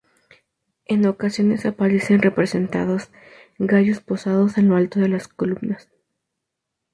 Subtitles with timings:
[0.85, 3.11] En ocasiones aparecen representados
[3.59, 5.91] gallos posados en lo alto de las columnas.